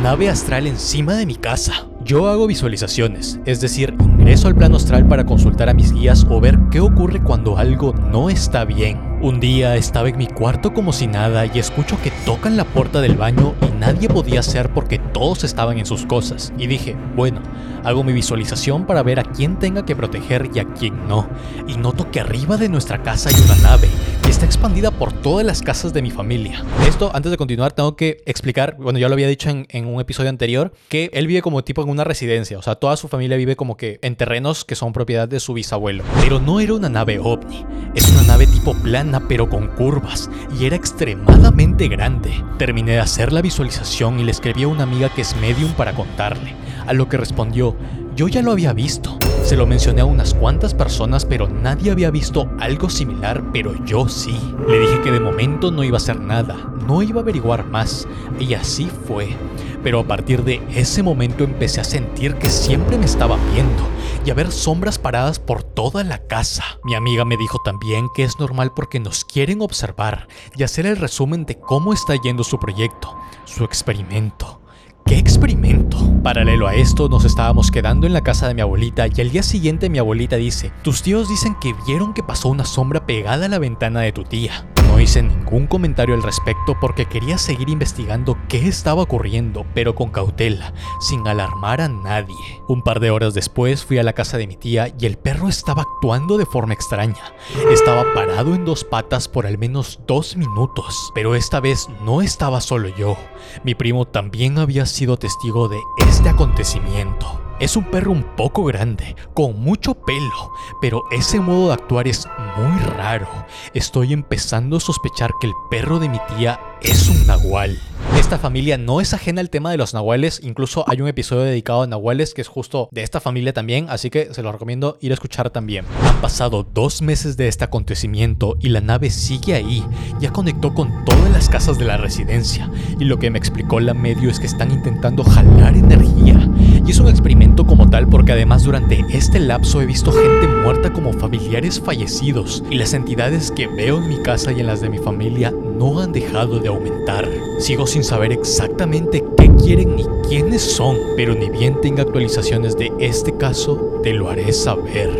Nave 0.03 0.29
astral 0.29 0.67
encima 0.67 1.15
de 1.15 1.27
mi 1.27 1.37
casa. 1.37 1.87
Yo 2.06 2.29
hago 2.29 2.47
visualizaciones, 2.47 3.41
es 3.47 3.61
decir, 3.61 3.93
ingreso 3.99 4.47
al 4.47 4.55
plano 4.55 4.76
astral 4.76 5.08
para 5.08 5.26
consultar 5.26 5.69
a 5.69 5.75
mis 5.75 5.93
guías 5.93 6.25
o 6.31 6.41
ver 6.41 6.56
qué 6.70 6.79
ocurre 6.79 7.20
cuando 7.20 7.58
algo 7.58 7.94
no 7.94 8.31
está 8.31 8.64
bien. 8.64 9.19
Un 9.20 9.41
día 9.41 9.75
estaba 9.75 10.08
en 10.08 10.17
mi 10.17 10.29
cuarto 10.29 10.73
como 10.73 10.93
si 10.93 11.08
nada 11.08 11.47
y 11.47 11.58
escucho 11.58 12.00
que 12.00 12.12
tocan 12.25 12.56
la 12.56 12.62
puerta 12.62 13.00
del 13.00 13.17
baño 13.17 13.56
y 13.61 13.76
nadie 13.81 14.08
podía 14.08 14.38
hacer 14.38 14.73
porque 14.73 15.00
todos 15.00 15.43
estaban 15.43 15.79
en 15.79 15.87
sus 15.87 16.06
cosas. 16.06 16.53
Y 16.56 16.69
dije, 16.69 16.94
bueno, 17.17 17.41
hago 17.82 18.05
mi 18.05 18.12
visualización 18.12 18.87
para 18.87 19.03
ver 19.03 19.19
a 19.19 19.25
quién 19.25 19.58
tenga 19.58 19.85
que 19.85 19.97
proteger 19.97 20.49
y 20.55 20.61
a 20.61 20.64
quién 20.64 21.08
no. 21.08 21.29
Y 21.67 21.76
noto 21.76 22.12
que 22.12 22.20
arriba 22.20 22.56
de 22.56 22.69
nuestra 22.69 23.03
casa 23.03 23.31
hay 23.31 23.44
una 23.44 23.56
nave 23.56 23.88
está 24.37 24.44
expandida 24.44 24.91
por 24.91 25.15
todas 25.15 25.47
las 25.47 25.62
casas 25.62 25.94
de 25.94 26.03
mi 26.03 26.11
familia. 26.11 26.62
Esto, 26.87 27.11
antes 27.15 27.31
de 27.31 27.38
continuar, 27.38 27.73
tengo 27.73 27.97
que 27.97 28.23
explicar, 28.27 28.77
bueno, 28.79 28.99
ya 28.99 29.09
lo 29.09 29.15
había 29.15 29.29
dicho 29.29 29.49
en, 29.49 29.87
un 29.87 29.99
episodio 29.99 30.29
anterior, 30.29 30.75
que 30.91 31.09
él 31.15 31.27
vive 31.27 31.41
como 31.41 31.65
tipo 31.65 31.83
en 31.83 31.88
una 31.88 32.05
residencia, 32.05 32.59
o 32.59 32.62
sea, 32.62 32.75
toda 32.75 32.99
su 32.99 33.09
familia 33.09 33.38
vive 33.38 33.56
como 33.56 33.79
que 33.79 33.99
en 34.03 34.15
terrenos 34.15 34.67
que 34.67 34.75
son 34.75 34.93
propiedad 34.93 35.27
de 35.27 35.41
su 35.41 35.55
bisabuelo. 35.55 36.05
Pero 36.21 36.38
no 36.38 36.61
era 36.61 36.75
una 36.75 36.91
nave 36.91 37.19
ovni, 37.19 37.65
es 37.94 38.11
una 38.11 38.25
nave 38.25 38.47
tipo 38.47 38.75
plana 38.75 39.27
pero 39.27 39.49
con 39.49 39.69
curvas 39.69 40.29
y 40.61 40.67
era 40.67 40.77
extremadamente 40.77 41.89
grande. 41.89 42.31
Terminé 42.59 42.93
de 42.93 43.00
hacer 43.00 43.32
la 43.32 43.41
visualización 43.41 44.21
y 44.21 44.25
le 44.25 44.32
escribí 44.32 44.65
a 44.65 44.69
una 44.69 44.82
amiga 44.82 45.09
que 45.09 45.23
es 45.23 45.35
medium 45.37 45.73
para 45.73 45.94
contarle, 45.94 46.53
a 46.87 46.93
lo 46.93 47.09
que 47.09 47.17
respondió, 47.17 47.75
yo 48.15 48.29
ya 48.29 48.43
lo 48.43 48.53
había 48.53 48.75
visto. 48.75 49.19
Se 49.46 49.56
lo 49.56 49.64
mencioné 49.64 50.00
a 50.00 50.06
unas 50.06 50.34
cuantas 50.34 50.75
personas, 50.75 51.25
pero 51.25 51.46
nadie 51.46 51.93
había 51.93 52.10
visto 52.10 52.50
algo 52.58 52.90
similar, 52.90 53.44
pero 53.52 53.76
yo 53.84 54.08
sí. 54.08 54.37
Le 54.66 54.81
dije 54.81 55.00
que 55.02 55.12
de 55.12 55.20
momento 55.20 55.70
no 55.70 55.84
iba 55.84 55.98
a 55.98 56.02
hacer 56.02 56.19
nada, 56.20 56.56
no 56.84 57.00
iba 57.00 57.20
a 57.20 57.22
averiguar 57.22 57.64
más, 57.64 58.08
y 58.40 58.54
así 58.54 58.90
fue. 59.06 59.37
Pero 59.84 60.00
a 60.00 60.04
partir 60.04 60.43
de 60.43 60.60
ese 60.75 61.04
momento 61.04 61.44
empecé 61.44 61.81
a 61.81 61.84
sentir 61.84 62.34
que 62.34 62.50
siempre 62.50 62.98
me 62.98 63.04
estaba 63.04 63.37
viendo 63.52 63.84
y 64.25 64.31
a 64.31 64.34
ver 64.34 64.50
sombras 64.50 64.98
paradas 64.98 65.38
por 65.38 65.62
toda 65.62 66.02
la 66.02 66.26
casa. 66.26 66.64
Mi 66.82 66.96
amiga 66.96 67.25
me 67.25 67.37
dijo 67.37 67.60
también 67.64 68.08
que 68.16 68.25
es 68.25 68.40
normal 68.40 68.72
porque 68.75 68.98
nos 68.98 69.25
quieren 69.25 69.62
observar 69.62 70.26
y 70.56 70.64
hacer 70.64 70.87
el 70.87 70.96
resumen 70.96 71.46
de 71.46 71.56
cómo 71.56 71.93
está 71.93 72.16
yendo 72.16 72.43
su 72.43 72.58
proyecto, 72.58 73.16
su 73.44 73.62
experimento. 73.62 74.60
¿Qué 75.06 75.17
experimento? 75.17 75.99
Paralelo 76.25 76.67
a 76.67 76.75
esto, 76.75 77.08
nos 77.08 77.25
estábamos 77.25 77.70
quedando 77.70 78.08
en 78.08 78.12
la 78.12 78.25
casa 78.25 78.49
de 78.49 78.55
mi 78.55 78.61
abuelita 78.61 79.06
y 79.06 79.20
al 79.20 79.31
día 79.31 79.44
siguiente 79.44 79.89
mi 79.89 79.98
abuelita 79.98 80.34
dice, 80.34 80.72
tus 80.82 81.01
tíos 81.03 81.29
dicen 81.29 81.55
que 81.60 81.77
vieron 81.86 82.13
que 82.13 82.25
pasó 82.25 82.48
una 82.48 82.65
sombra 82.65 83.06
pegada 83.06 83.46
a 83.46 83.48
la 83.48 83.60
ventana 83.60 84.01
de 84.01 84.10
tu 84.10 84.25
tía. 84.25 84.67
No 84.96 85.03
hice 85.03 85.22
ningún 85.22 85.67
comentario 85.67 86.15
al 86.15 86.22
respecto 86.22 86.74
porque 86.81 87.05
quería 87.05 87.36
seguir 87.36 87.69
investigando 87.69 88.38
qué 88.48 88.67
estaba 88.67 89.03
ocurriendo, 89.03 89.67
pero 89.74 89.94
con 89.94 90.08
cautela, 90.08 90.72
sin 91.00 91.29
alarmar 91.29 91.82
a 91.82 91.88
nadie. 91.91 92.34
Un 92.67 92.81
par 92.81 92.98
de 92.98 93.10
horas 93.10 93.34
después 93.34 93.84
fui 93.84 93.98
a 93.98 94.03
la 94.03 94.15
casa 94.15 94.38
de 94.38 94.46
mi 94.46 94.56
tía 94.56 94.91
y 94.98 95.05
el 95.05 95.19
perro 95.19 95.48
estaba 95.48 95.82
actuando 95.82 96.38
de 96.38 96.46
forma 96.46 96.72
extraña. 96.72 97.34
Estaba 97.70 98.15
parado 98.15 98.55
en 98.55 98.65
dos 98.65 98.84
patas 98.84 99.29
por 99.29 99.46
al 99.46 99.58
menos 99.58 100.00
dos 100.06 100.34
minutos, 100.34 101.12
pero 101.15 101.34
esta 101.34 101.60
vez 101.60 101.88
no 102.03 102.22
estaba 102.22 102.62
solo 102.62 102.88
yo. 102.88 103.19
Mi 103.65 103.74
primo 103.74 104.06
también 104.06 104.56
había 104.56 104.86
sido 104.86 105.19
testigo 105.19 105.69
de 105.69 105.79
este 106.08 106.31
acontecimiento. 106.31 107.45
Es 107.58 107.75
un 107.75 107.84
perro 107.84 108.13
un 108.13 108.22
poco 108.36 108.65
grande, 108.65 109.17
con 109.32 109.58
mucho 109.58 109.94
pelo, 109.94 110.53
pero 110.82 111.05
ese 111.10 111.41
modo 111.41 111.69
de 111.69 111.72
actuar 111.72 112.06
es 112.06 112.29
muy 112.58 112.79
raro. 112.81 113.27
Estoy 113.72 114.13
empezando 114.13 114.77
a 114.77 114.81
sospechar 114.81 115.31
que 115.41 115.46
el 115.46 115.55
perro 115.70 115.98
de 115.98 116.10
mi 116.10 116.19
tía 116.36 116.60
es 116.82 117.08
un 117.08 117.27
nahual. 117.27 117.81
Esta 118.19 118.39
familia 118.39 118.77
no 118.77 119.01
es 119.01 119.15
ajena 119.15 119.41
al 119.41 119.48
tema 119.48 119.70
de 119.70 119.79
los 119.79 119.94
nahuales, 119.94 120.41
incluso 120.43 120.84
hay 120.86 121.01
un 121.01 121.08
episodio 121.08 121.43
dedicado 121.43 121.82
a 121.82 121.86
nahuales 121.86 122.34
que 122.34 122.43
es 122.43 122.48
justo 122.48 122.89
de 122.93 123.03
esta 123.03 123.20
familia 123.20 123.53
también, 123.53 123.86
así 123.89 124.10
que 124.10 124.34
se 124.34 124.43
lo 124.43 124.53
recomiendo 124.53 124.98
ir 125.01 125.13
a 125.13 125.15
escuchar 125.15 125.48
también. 125.48 125.86
Han 126.05 126.20
pasado 126.20 126.63
dos 126.63 127.01
meses 127.01 127.36
de 127.36 127.48
este 127.48 127.65
acontecimiento 127.65 128.56
y 128.60 128.69
la 128.69 128.81
nave 128.81 129.10
sigue 129.10 129.55
ahí, 129.55 129.82
ya 130.20 130.31
conectó 130.31 130.75
con 130.75 131.05
todas 131.05 131.31
las 131.31 131.48
casas 131.48 131.79
de 131.79 131.86
la 131.86 131.96
residencia, 131.96 132.70
y 133.01 133.05
lo 133.05 133.19
que 133.19 133.31
me 133.31 133.39
explicó 133.39 133.81
la 133.81 133.94
medio 133.94 134.29
es 134.29 134.41
que 134.41 134.46
están 134.46 134.70
intentando 134.70 135.25
jalar 135.25 135.75
energía, 135.77 136.45
y 136.86 136.93
es 136.93 136.98
un 136.98 137.08
experimento 137.08 137.66
como 137.66 137.90
tal 137.90 138.06
porque 138.08 138.32
además 138.32 138.62
durante 138.62 139.05
este 139.10 139.40
lapso 139.40 139.81
he 139.81 139.86
visto 139.86 140.12
gente 140.12 140.46
muerta 140.46 140.93
como 140.93 141.12
familiares 141.12 141.81
fallecidos, 141.81 142.62
y 142.70 142.76
las 142.76 142.94
entidades 142.94 143.50
que 143.50 143.66
veo 143.66 143.98
en 143.98 144.08
mi 144.08 144.22
casa 144.22 144.52
y 144.52 144.60
en 144.60 144.66
las 144.66 144.81
de 144.81 144.88
mi 144.88 144.98
familia 144.98 145.50
no 145.50 146.00
han 146.00 146.12
dejado 146.12 146.60
de 146.60 146.69
aumentar. 146.69 147.28
Sigo 147.58 147.86
sin 147.86 148.05
saber 148.05 148.32
exactamente 148.32 149.24
qué 149.36 149.50
quieren 149.56 149.96
ni 149.96 150.05
quiénes 150.28 150.62
son, 150.62 150.96
pero 151.16 151.34
ni 151.34 151.50
bien 151.50 151.81
tenga 151.81 152.02
actualizaciones 152.02 152.76
de 152.76 152.93
este 153.00 153.36
caso, 153.36 154.00
te 154.02 154.12
lo 154.12 154.31
haré 154.31 154.52
saber. 154.52 155.10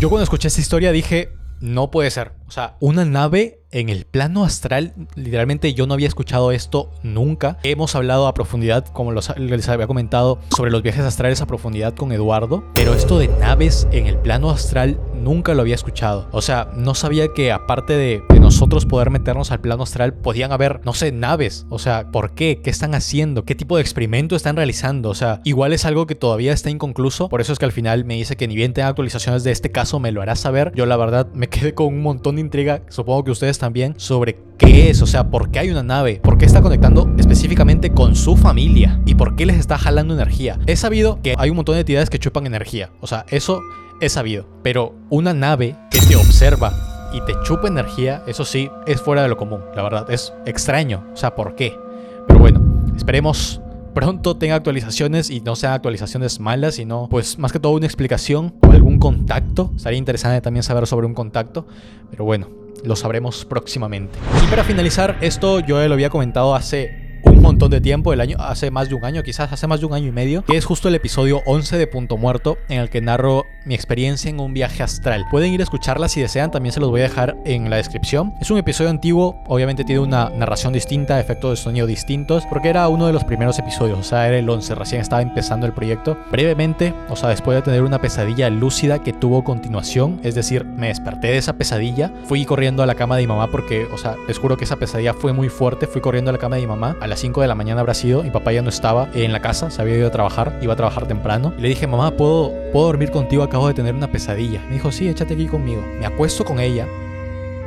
Yo 0.00 0.08
cuando 0.08 0.24
escuché 0.24 0.48
esta 0.48 0.60
historia 0.60 0.90
dije, 0.92 1.30
no 1.60 1.90
puede 1.90 2.10
ser. 2.10 2.32
O 2.46 2.50
sea, 2.50 2.76
una 2.80 3.04
nave 3.04 3.63
en 3.74 3.88
el 3.88 4.04
plano 4.04 4.44
astral, 4.44 4.94
literalmente 5.16 5.74
yo 5.74 5.88
no 5.88 5.94
había 5.94 6.06
escuchado 6.06 6.52
esto 6.52 6.92
nunca. 7.02 7.58
Hemos 7.64 7.96
hablado 7.96 8.28
a 8.28 8.34
profundidad, 8.34 8.86
como 8.86 9.12
les 9.12 9.68
había 9.68 9.88
comentado, 9.88 10.38
sobre 10.56 10.70
los 10.70 10.82
viajes 10.82 11.04
astrales 11.04 11.40
a 11.40 11.46
profundidad 11.46 11.92
con 11.94 12.12
Eduardo, 12.12 12.62
pero 12.74 12.94
esto 12.94 13.18
de 13.18 13.26
naves 13.26 13.88
en 13.90 14.06
el 14.06 14.16
plano 14.16 14.50
astral 14.50 15.00
nunca 15.12 15.54
lo 15.54 15.62
había 15.62 15.74
escuchado. 15.74 16.28
O 16.30 16.40
sea, 16.40 16.70
no 16.76 16.94
sabía 16.94 17.28
que 17.34 17.50
aparte 17.50 17.94
de, 17.94 18.22
nosotros 18.54 18.86
poder 18.86 19.10
meternos 19.10 19.50
al 19.50 19.60
plano 19.60 19.82
astral, 19.82 20.14
podían 20.14 20.52
haber, 20.52 20.80
no 20.84 20.94
sé, 20.94 21.10
naves. 21.10 21.66
O 21.70 21.80
sea, 21.80 22.12
¿por 22.12 22.36
qué? 22.36 22.60
¿Qué 22.62 22.70
están 22.70 22.94
haciendo? 22.94 23.44
¿Qué 23.44 23.56
tipo 23.56 23.74
de 23.74 23.82
experimento 23.82 24.36
están 24.36 24.54
realizando? 24.54 25.10
O 25.10 25.14
sea, 25.14 25.40
igual 25.42 25.72
es 25.72 25.84
algo 25.84 26.06
que 26.06 26.14
todavía 26.14 26.52
está 26.52 26.70
inconcluso. 26.70 27.28
Por 27.28 27.40
eso 27.40 27.52
es 27.52 27.58
que 27.58 27.64
al 27.64 27.72
final 27.72 28.04
me 28.04 28.14
dice 28.14 28.36
que 28.36 28.46
ni 28.46 28.54
bien 28.54 28.72
tenga 28.72 28.86
actualizaciones 28.86 29.42
de 29.42 29.50
este 29.50 29.72
caso, 29.72 29.98
me 29.98 30.12
lo 30.12 30.22
hará 30.22 30.36
saber. 30.36 30.70
Yo 30.76 30.86
la 30.86 30.96
verdad 30.96 31.26
me 31.34 31.48
quedé 31.48 31.74
con 31.74 31.88
un 31.88 32.00
montón 32.00 32.36
de 32.36 32.42
intriga, 32.42 32.82
supongo 32.90 33.24
que 33.24 33.32
ustedes 33.32 33.58
también, 33.58 33.94
sobre 33.96 34.38
qué 34.56 34.88
es, 34.88 35.02
o 35.02 35.06
sea, 35.06 35.30
por 35.30 35.50
qué 35.50 35.58
hay 35.58 35.70
una 35.70 35.82
nave, 35.82 36.20
por 36.22 36.38
qué 36.38 36.44
está 36.44 36.62
conectando 36.62 37.12
específicamente 37.18 37.90
con 37.90 38.14
su 38.14 38.36
familia 38.36 39.00
y 39.04 39.16
por 39.16 39.34
qué 39.34 39.46
les 39.46 39.56
está 39.56 39.78
jalando 39.78 40.14
energía. 40.14 40.60
He 40.68 40.76
sabido 40.76 41.20
que 41.22 41.34
hay 41.36 41.50
un 41.50 41.56
montón 41.56 41.74
de 41.74 41.80
entidades 41.80 42.08
que 42.08 42.20
chupan 42.20 42.46
energía. 42.46 42.90
O 43.00 43.08
sea, 43.08 43.26
eso 43.30 43.62
es 44.00 44.12
sabido. 44.12 44.46
Pero 44.62 44.94
una 45.10 45.34
nave 45.34 45.74
que 45.90 45.98
te 45.98 46.14
observa 46.14 46.93
y 47.14 47.20
te 47.20 47.34
chupa 47.44 47.68
energía, 47.68 48.24
eso 48.26 48.44
sí, 48.44 48.70
es 48.86 49.00
fuera 49.00 49.22
de 49.22 49.28
lo 49.28 49.36
común. 49.36 49.62
La 49.76 49.82
verdad, 49.82 50.10
es 50.10 50.32
extraño. 50.46 51.04
O 51.12 51.16
sea, 51.16 51.34
¿por 51.36 51.54
qué? 51.54 51.78
Pero 52.26 52.40
bueno, 52.40 52.60
esperemos 52.96 53.60
pronto 53.94 54.36
tenga 54.36 54.56
actualizaciones 54.56 55.30
y 55.30 55.40
no 55.40 55.54
sean 55.54 55.72
actualizaciones 55.72 56.40
malas, 56.40 56.74
sino 56.74 57.08
pues 57.08 57.38
más 57.38 57.52
que 57.52 57.60
todo 57.60 57.72
una 57.72 57.86
explicación 57.86 58.54
o 58.66 58.72
algún 58.72 58.98
contacto. 58.98 59.70
Sería 59.76 59.98
interesante 59.98 60.40
también 60.40 60.64
saber 60.64 60.88
sobre 60.88 61.06
un 61.06 61.14
contacto. 61.14 61.66
Pero 62.10 62.24
bueno, 62.24 62.48
lo 62.84 62.96
sabremos 62.96 63.44
próximamente. 63.44 64.18
Y 64.44 64.50
para 64.50 64.64
finalizar, 64.64 65.16
esto 65.20 65.60
yo 65.60 65.86
lo 65.86 65.94
había 65.94 66.10
comentado 66.10 66.56
hace 66.56 67.20
montón 67.44 67.70
de 67.70 67.82
tiempo, 67.82 68.10
el 68.14 68.22
año, 68.22 68.38
hace 68.40 68.70
más 68.70 68.88
de 68.88 68.94
un 68.94 69.04
año, 69.04 69.22
quizás 69.22 69.52
hace 69.52 69.66
más 69.66 69.78
de 69.78 69.84
un 69.84 69.92
año 69.92 70.08
y 70.08 70.12
medio, 70.12 70.42
que 70.46 70.56
es 70.56 70.64
justo 70.64 70.88
el 70.88 70.94
episodio 70.94 71.42
11 71.44 71.76
de 71.76 71.86
Punto 71.86 72.16
Muerto, 72.16 72.56
en 72.70 72.80
el 72.80 72.88
que 72.88 73.02
narro 73.02 73.44
mi 73.66 73.74
experiencia 73.74 74.30
en 74.30 74.40
un 74.40 74.54
viaje 74.54 74.82
astral. 74.82 75.26
Pueden 75.30 75.52
ir 75.52 75.60
a 75.60 75.64
escucharla 75.64 76.08
si 76.08 76.22
desean, 76.22 76.50
también 76.50 76.72
se 76.72 76.80
los 76.80 76.88
voy 76.88 77.00
a 77.00 77.04
dejar 77.04 77.36
en 77.44 77.68
la 77.68 77.76
descripción. 77.76 78.32
Es 78.40 78.50
un 78.50 78.56
episodio 78.56 78.88
antiguo, 78.88 79.42
obviamente 79.46 79.84
tiene 79.84 80.00
una 80.00 80.30
narración 80.30 80.72
distinta, 80.72 81.20
efectos 81.20 81.50
de 81.50 81.56
sonido 81.62 81.86
distintos, 81.86 82.44
porque 82.46 82.70
era 82.70 82.88
uno 82.88 83.06
de 83.06 83.12
los 83.12 83.24
primeros 83.24 83.58
episodios, 83.58 83.98
o 83.98 84.02
sea, 84.02 84.26
era 84.26 84.38
el 84.38 84.48
11, 84.48 84.74
recién 84.74 85.02
estaba 85.02 85.20
empezando 85.20 85.66
el 85.66 85.74
proyecto. 85.74 86.16
Brevemente, 86.32 86.94
o 87.10 87.16
sea, 87.16 87.28
después 87.28 87.56
de 87.56 87.62
tener 87.62 87.82
una 87.82 88.00
pesadilla 88.00 88.48
lúcida 88.48 89.02
que 89.02 89.12
tuvo 89.12 89.44
continuación, 89.44 90.18
es 90.22 90.34
decir, 90.34 90.64
me 90.64 90.88
desperté 90.88 91.28
de 91.28 91.36
esa 91.36 91.52
pesadilla, 91.52 92.10
fui 92.24 92.46
corriendo 92.46 92.82
a 92.82 92.86
la 92.86 92.94
cama 92.94 93.16
de 93.16 93.22
mi 93.22 93.26
mamá 93.26 93.50
porque, 93.50 93.86
o 93.92 93.98
sea, 93.98 94.16
les 94.26 94.38
juro 94.38 94.56
que 94.56 94.64
esa 94.64 94.76
pesadilla 94.76 95.12
fue 95.12 95.34
muy 95.34 95.50
fuerte, 95.50 95.86
fui 95.86 96.00
corriendo 96.00 96.30
a 96.30 96.32
la 96.32 96.38
cama 96.38 96.56
de 96.56 96.62
mi 96.62 96.68
mamá 96.68 96.96
a 97.02 97.06
las 97.06 97.20
5 97.20 97.33
de 97.40 97.48
la 97.48 97.54
mañana 97.54 97.80
habrá 97.80 97.94
sido, 97.94 98.22
mi 98.22 98.30
papá 98.30 98.52
ya 98.52 98.62
no 98.62 98.68
estaba 98.68 99.08
en 99.14 99.32
la 99.32 99.40
casa, 99.40 99.70
se 99.70 99.80
había 99.80 99.96
ido 99.96 100.08
a 100.08 100.10
trabajar, 100.10 100.58
iba 100.62 100.72
a 100.72 100.76
trabajar 100.76 101.06
temprano. 101.06 101.52
Y 101.58 101.62
le 101.62 101.68
dije, 101.68 101.86
mamá, 101.86 102.12
¿puedo, 102.12 102.52
¿puedo 102.72 102.86
dormir 102.86 103.10
contigo? 103.10 103.42
Acabo 103.42 103.68
de 103.68 103.74
tener 103.74 103.94
una 103.94 104.10
pesadilla. 104.10 104.60
Me 104.68 104.74
dijo, 104.74 104.92
sí, 104.92 105.08
échate 105.08 105.34
aquí 105.34 105.46
conmigo. 105.46 105.82
Me 105.98 106.06
acuesto 106.06 106.44
con 106.44 106.60
ella, 106.60 106.86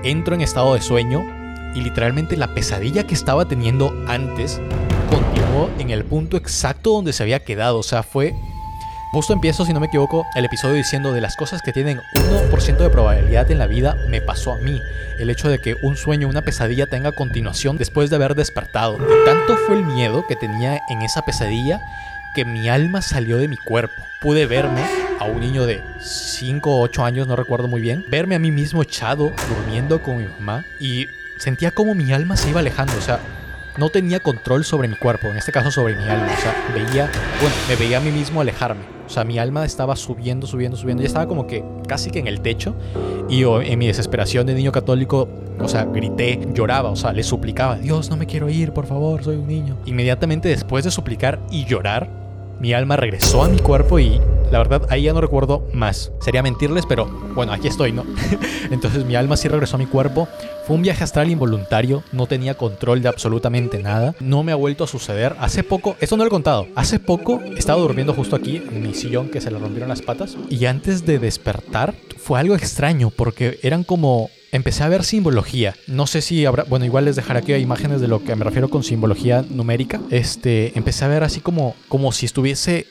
entro 0.03 0.35
en 0.35 0.41
estado 0.41 0.73
de 0.73 0.81
sueño 0.81 1.23
y 1.75 1.81
literalmente 1.81 2.37
la 2.37 2.53
pesadilla 2.53 3.05
que 3.05 3.13
estaba 3.13 3.45
teniendo 3.45 3.93
antes 4.07 4.59
continuó 5.09 5.69
en 5.79 5.89
el 5.89 6.03
punto 6.03 6.37
exacto 6.37 6.91
donde 6.91 7.13
se 7.13 7.23
había 7.23 7.43
quedado. 7.43 7.79
O 7.79 7.83
sea, 7.83 8.03
fue 8.03 8.33
Justo 9.11 9.33
empiezo, 9.33 9.65
si 9.65 9.73
no 9.73 9.79
me 9.79 9.87
equivoco, 9.87 10.27
el 10.35 10.45
episodio 10.45 10.75
diciendo 10.75 11.13
de 11.13 11.21
las 11.21 11.37
cosas 11.37 11.61
que 11.61 11.71
tienen 11.71 12.01
1% 12.15 12.77
de 12.77 12.89
probabilidad 12.89 13.49
en 13.49 13.57
la 13.57 13.65
vida, 13.65 13.95
me 14.09 14.21
pasó 14.21 14.51
a 14.51 14.57
mí. 14.57 14.81
El 15.17 15.29
hecho 15.29 15.49
de 15.49 15.59
que 15.59 15.75
un 15.81 15.95
sueño, 15.95 16.27
una 16.27 16.41
pesadilla 16.41 16.87
tenga 16.87 17.13
continuación 17.13 17.77
después 17.77 18.09
de 18.09 18.17
haber 18.17 18.35
despertado. 18.35 18.97
Y 18.97 19.25
tanto 19.25 19.55
fue 19.65 19.77
el 19.77 19.85
miedo 19.85 20.25
que 20.27 20.35
tenía 20.35 20.81
en 20.89 21.01
esa 21.01 21.23
pesadilla 21.23 21.81
que 22.35 22.43
mi 22.43 22.67
alma 22.67 23.01
salió 23.01 23.37
de 23.37 23.47
mi 23.47 23.57
cuerpo. 23.57 23.95
Pude 24.19 24.45
verme 24.45 24.83
a 25.19 25.23
un 25.23 25.39
niño 25.39 25.65
de 25.65 25.81
5 25.99 26.69
o 26.69 26.81
8 26.81 27.05
años, 27.05 27.27
no 27.27 27.35
recuerdo 27.35 27.67
muy 27.67 27.81
bien, 27.81 28.05
verme 28.09 28.35
a 28.35 28.39
mí 28.39 28.51
mismo 28.51 28.83
echado, 28.83 29.31
durmiendo 29.47 30.03
con 30.03 30.17
mi 30.17 30.25
mamá 30.25 30.65
y 30.79 31.07
sentía 31.37 31.71
como 31.71 31.95
mi 31.95 32.11
alma 32.11 32.35
se 32.35 32.49
iba 32.49 32.59
alejando. 32.59 32.93
O 32.97 33.01
sea, 33.01 33.19
no 33.77 33.89
tenía 33.89 34.19
control 34.19 34.65
sobre 34.65 34.87
mi 34.87 34.95
cuerpo, 34.95 35.27
en 35.27 35.37
este 35.37 35.51
caso 35.51 35.71
sobre 35.71 35.95
mi 35.95 36.03
alma. 36.03 36.27
O 36.37 36.41
sea, 36.41 36.55
veía, 36.73 37.11
bueno, 37.39 37.55
me 37.67 37.75
veía 37.75 37.97
a 37.97 38.01
mí 38.01 38.11
mismo 38.11 38.41
alejarme. 38.41 38.81
O 39.05 39.09
sea, 39.09 39.23
mi 39.23 39.39
alma 39.39 39.63
estaba 39.65 39.95
subiendo, 39.95 40.47
subiendo, 40.47 40.75
subiendo. 40.75 41.01
Ya 41.01 41.07
estaba 41.07 41.27
como 41.27 41.47
que 41.47 41.63
casi 41.87 42.09
que 42.09 42.19
en 42.19 42.27
el 42.27 42.41
techo. 42.41 42.75
Y 43.29 43.39
yo, 43.39 43.61
en 43.61 43.79
mi 43.79 43.87
desesperación 43.87 44.45
de 44.45 44.53
niño 44.53 44.71
católico, 44.71 45.29
o 45.59 45.67
sea, 45.67 45.85
grité, 45.85 46.39
lloraba, 46.53 46.89
o 46.89 46.95
sea, 46.95 47.13
le 47.13 47.23
suplicaba, 47.23 47.77
Dios, 47.77 48.09
no 48.09 48.17
me 48.17 48.25
quiero 48.25 48.49
ir, 48.49 48.73
por 48.73 48.85
favor, 48.85 49.23
soy 49.23 49.37
un 49.37 49.47
niño. 49.47 49.77
Inmediatamente 49.85 50.49
después 50.49 50.83
de 50.83 50.91
suplicar 50.91 51.39
y 51.49 51.65
llorar, 51.65 52.09
mi 52.59 52.73
alma 52.73 52.97
regresó 52.97 53.43
a 53.43 53.47
mi 53.47 53.59
cuerpo 53.59 53.99
y 53.99 54.19
la 54.51 54.57
verdad, 54.59 54.87
ahí 54.89 55.03
ya 55.03 55.13
no 55.13 55.21
recuerdo 55.21 55.67
más. 55.73 56.11
Sería 56.19 56.43
mentirles, 56.43 56.85
pero 56.85 57.05
bueno, 57.35 57.51
aquí 57.53 57.67
estoy, 57.67 57.91
¿no? 57.91 58.05
Entonces 58.71 59.05
mi 59.05 59.15
alma 59.15 59.37
sí 59.37 59.47
regresó 59.47 59.75
a 59.75 59.79
mi 59.79 59.85
cuerpo. 59.85 60.27
Fue 60.65 60.75
un 60.75 60.81
viaje 60.81 61.03
astral 61.03 61.29
involuntario, 61.29 62.03
no 62.11 62.25
tenía 62.27 62.55
control 62.55 63.01
de 63.01 63.09
absolutamente 63.09 63.79
nada. 63.79 64.15
No 64.19 64.43
me 64.43 64.51
ha 64.51 64.55
vuelto 64.55 64.83
a 64.83 64.87
suceder. 64.87 65.35
Hace 65.39 65.63
poco, 65.63 65.95
esto 65.99 66.17
no 66.17 66.23
lo 66.23 66.27
he 66.27 66.31
contado, 66.31 66.67
hace 66.75 66.99
poco 66.99 67.41
estaba 67.55 67.81
durmiendo 67.81 68.13
justo 68.13 68.35
aquí 68.35 68.57
en 68.57 68.81
mi 68.81 68.93
sillón 68.93 69.29
que 69.29 69.41
se 69.41 69.51
le 69.51 69.59
rompieron 69.59 69.89
las 69.89 70.01
patas. 70.01 70.35
Y 70.49 70.65
antes 70.65 71.05
de 71.05 71.19
despertar, 71.19 71.93
fue 72.17 72.39
algo 72.39 72.55
extraño 72.55 73.09
porque 73.09 73.59
eran 73.63 73.83
como 73.83 74.29
empecé 74.51 74.83
a 74.83 74.89
ver 74.89 75.03
simbología. 75.03 75.75
No 75.87 76.07
sé 76.07 76.21
si 76.21 76.45
habrá, 76.45 76.63
bueno, 76.63 76.85
igual 76.85 77.05
les 77.05 77.15
dejaré 77.15 77.39
aquí 77.39 77.53
imágenes 77.53 78.01
de 78.01 78.07
lo 78.07 78.23
que 78.23 78.35
me 78.35 78.43
refiero 78.43 78.69
con 78.69 78.83
simbología 78.83 79.45
numérica. 79.49 80.01
Este, 80.09 80.77
empecé 80.77 81.05
a 81.05 81.09
ver 81.09 81.23
así 81.23 81.39
como 81.39 81.75
como 81.87 82.11
si 82.11 82.25
estuviese 82.25 82.87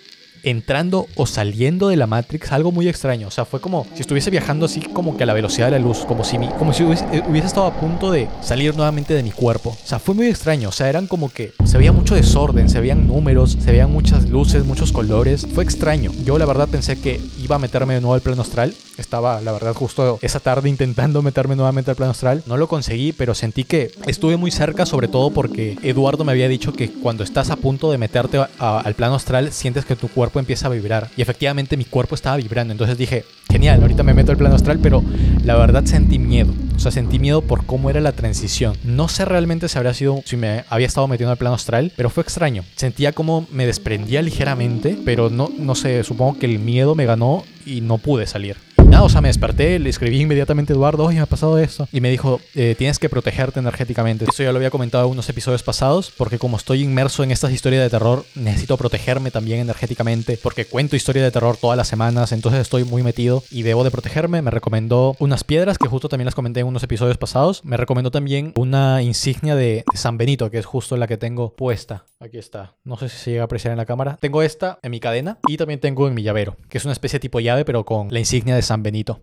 entrando 0.47 1.09
o 1.17 1.27
saliendo 1.27 1.89
de 1.89 1.97
la 1.97 2.07
Matrix, 2.07 2.53
algo 2.53 2.71
muy 2.73 2.89
extraño. 2.89 3.27
O 3.29 3.31
sea, 3.31 3.45
fue 3.45 3.61
como 3.61 3.85
si 3.95 4.01
estuviese 4.01 4.31
viajando 4.31 4.67
así 4.67 4.81
como 4.81 5.17
que 5.17 5.25
a 5.25 5.27
la 5.27 5.35
velocidad 5.35 5.67
de 5.67 5.73
la 5.73 5.79
luz, 5.81 6.05
como 6.07 6.25
si, 6.25 6.39
como 6.59 6.73
si 6.73 6.85
eh, 6.85 7.23
hubiese, 7.29 7.47
estado 7.47 7.67
a 7.67 7.75
punto 7.75 8.13
de 8.13 8.29
salir 8.43 8.75
nuevamente 8.77 9.13
de 9.13 9.25
mi 9.25 9.33
cuerpo. 9.33 9.71
O 9.71 9.87
sea, 9.87 9.99
fue 9.99 10.15
muy 10.15 10.29
extraño. 10.29 10.69
O 10.69 10.73
sea, 10.73 10.89
eran 10.89 11.09
como 11.09 11.29
que 11.31 11.53
se 11.65 11.79
veía 11.79 11.93
mucho 11.93 12.15
desorden, 12.15 12.69
se 12.69 12.81
veían 12.81 13.09
números, 13.09 13.59
se 13.61 13.73
veían 13.73 13.91
muchas 13.93 14.31
luces, 14.31 14.65
muchos 14.65 14.93
colores. 14.93 15.47
Fue 15.53 15.65
extraño. 15.65 16.13
Yo 16.25 16.39
la 16.39 16.47
verdad 16.47 16.69
pensé 16.69 17.01
que 17.01 17.21
iba 17.43 17.57
a 17.57 17.59
meterme 17.59 17.95
de 17.95 18.01
nuevo 18.01 18.15
al 18.15 18.21
plano 18.21 18.43
astral. 18.43 18.73
Estaba, 18.99 19.41
la 19.41 19.53
verdad, 19.53 19.75
justo 19.75 20.19
esa 20.23 20.41
tarde 20.41 20.69
intentando 20.69 21.23
meterme 21.23 21.57
nuevamente 21.57 21.91
al 21.91 21.97
plano 21.97 22.13
astral. 22.13 22.45
No 22.47 22.57
lo 22.57 22.69
conseguí, 22.69 23.13
pero 23.13 23.35
sentí 23.35 23.65
que 23.65 23.91
estuve 24.07 24.37
muy 24.37 24.53
cerca, 24.53 24.87
sobre 24.87 25.09
todo 25.09 25.31
porque 25.31 25.77
Eduardo 25.83 26.25
me 26.25 26.33
había 26.33 26.49
dicho 26.49 26.73
que 26.73 26.91
cuando 26.91 27.25
estás 27.25 27.51
a 27.51 27.57
punto 27.57 27.91
de 27.91 27.99
meterte 27.99 28.41
al 28.59 28.95
plano 28.95 29.17
astral, 29.17 29.53
sientes 29.53 29.85
que 29.85 29.97
tu 29.97 30.09
cuerpo 30.09 30.36
empieza 30.39 30.67
a 30.67 30.71
vibrar. 30.71 31.09
Y 31.17 31.23
efectivamente 31.23 31.77
mi 31.77 31.85
cuerpo 31.85 32.15
estaba 32.15 32.37
vibrando. 32.37 32.73
Entonces 32.73 32.99
dije, 32.99 33.25
genial, 33.51 33.81
ahorita 33.83 34.03
me 34.03 34.15
meto 34.15 34.33
al 34.33 34.39
plano 34.39 34.55
astral, 34.55 34.79
pero 34.83 35.03
la 35.45 35.57
verdad 35.57 35.85
sentí 35.85 36.19
miedo. 36.19 36.53
O 36.77 36.79
sea, 36.79 36.91
sentí 36.91 37.19
miedo 37.19 37.43
por 37.43 37.65
cómo 37.67 37.91
era 37.91 38.01
la 38.01 38.13
transición. 38.13 38.77
No 38.85 39.09
sé 39.09 39.25
realmente 39.25 39.69
si 39.69 39.79
habría 39.79 39.95
sido, 39.95 40.23
si 40.25 40.37
me 40.37 40.65
había 40.69 40.87
estado 40.87 41.09
metiendo 41.09 41.33
al 41.33 41.39
plano 41.39 41.55
astral, 41.55 41.93
pero 41.97 42.11
fue 42.11 42.23
extraño. 42.23 42.65
Sentía 42.77 43.13
como 43.13 43.47
me 43.51 43.67
desprendía 43.67 44.23
ligeramente, 44.23 44.99
pero 45.05 45.31
no, 45.31 45.51
no 45.59 45.75
sé, 45.75 46.05
supongo 46.05 46.39
que 46.39 46.47
el 46.47 46.59
miedo 46.59 46.95
me 46.95 47.07
ganó 47.07 47.45
y 47.65 47.81
no 47.81 47.99
pude 47.99 48.27
salir 48.27 48.57
nada, 48.89 49.03
o 49.03 49.09
sea, 49.09 49.21
me 49.21 49.29
desperté, 49.29 49.79
le 49.79 49.91
escribí 49.91 50.21
inmediatamente 50.21 50.73
a 50.73 50.77
Eduardo, 50.77 51.05
oye, 51.05 51.17
me 51.17 51.23
ha 51.23 51.27
pasado 51.27 51.59
esto. 51.59 51.89
Y 51.93 52.01
me 52.01 52.11
dijo, 52.11 52.41
eh, 52.55 52.75
tienes 52.77 52.99
que 52.99 53.09
protegerte 53.09 53.61
energéticamente. 53.61 54.27
Eso 54.29 54.43
ya 54.43 54.53
lo 54.53 54.59
había 54.59 54.71
comentado 54.71 55.05
en 55.07 55.13
unos 55.13 55.29
episodios 55.29 55.63
pasados, 55.63 56.13
porque 56.17 56.39
como 56.39 56.57
estoy 56.57 56.83
inmerso 56.83 57.23
en 57.23 57.31
estas 57.31 57.53
historias 57.53 57.83
de 57.83 57.91
terror, 57.91 58.25
necesito 58.35 58.77
protegerme 58.77 59.31
también 59.31 59.61
energéticamente, 59.61 60.39
porque 60.43 60.65
cuento 60.65 60.97
historias 60.97 61.25
de 61.25 61.31
terror 61.31 61.57
todas 61.57 61.77
las 61.77 61.89
semanas, 61.89 62.33
entonces 62.33 62.61
estoy 62.61 62.85
muy 62.85 63.03
metido 63.03 63.43
y 63.51 63.63
debo 63.63 63.85
de 63.85 63.91
protegerme. 63.91 64.43
Me 64.43 64.51
recomendó 64.51 65.17
unas 65.19 65.45
piedras, 65.45 65.79
que 65.79 65.89
justo 65.89 66.09
también 66.09 66.27
las 66.27 66.35
comenté 66.35 66.61
en 66.61 66.67
unos 66.67 66.83
episodios 66.83 67.19
pasados. 67.19 67.65
Me 67.65 67.77
recomendó 67.77 68.11
también 68.11 68.53
una 68.57 69.03
insignia 69.03 69.57
de, 69.57 69.85
de 69.91 69.99
San 69.99 70.19
Benito, 70.19 70.51
que 70.51 70.59
es 70.59 70.67
justo 70.67 70.97
la 70.97 71.07
que 71.07 71.17
tengo 71.17 71.55
puesta. 71.55 72.05
Aquí 72.19 72.39
está. 72.39 72.75
No 72.83 72.97
sé 72.97 73.11
si 73.11 73.19
se 73.19 73.31
llega 73.33 73.43
a 73.43 73.45
apreciar 73.45 73.73
en 73.73 73.79
la 73.79 73.85
cámara. 73.85 74.17
Tengo 74.21 74.43
esta 74.43 74.79
en 74.83 74.91
mi 74.91 75.01
cadena 75.01 75.39
y 75.47 75.59
también 75.59 75.81
tengo 75.81 76.09
en 76.09 76.15
mi 76.15 76.23
llavero, 76.23 76.57
que 76.71 76.79
es 76.79 76.85
una 76.85 76.93
especie 76.93 77.21
tipo 77.21 77.41
llave, 77.41 77.67
pero 77.67 77.85
con 77.85 78.09
la 78.11 78.19
insignia 78.19 78.55
de 78.55 78.63
San 78.63 78.76
Benito. 78.83 79.21